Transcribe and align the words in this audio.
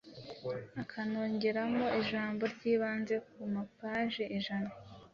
akanongeramo 0.81 1.85
ijambo 2.01 2.43
ry’ibanze 2.53 3.15
ku 3.29 3.39
mapaji 3.55 4.23
ijana, 4.37 4.71